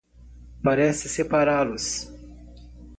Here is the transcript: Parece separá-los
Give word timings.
Parece 0.63 1.07
separá-los 1.07 2.09